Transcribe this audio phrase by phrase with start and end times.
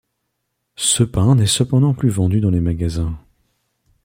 [0.77, 3.19] Ce pain n'est cependant plus vendu dans les magasins.